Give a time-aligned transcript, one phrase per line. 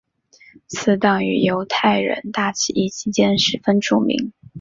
[0.65, 4.33] 此党于犹太人大起义期间十分著名。